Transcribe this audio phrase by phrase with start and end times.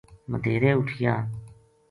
[0.29, 1.13] مدیہرے اُ ٹھیا